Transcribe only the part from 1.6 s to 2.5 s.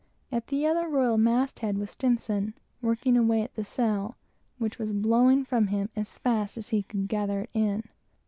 was S,